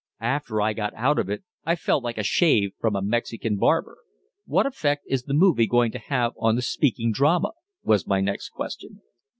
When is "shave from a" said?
2.23-3.03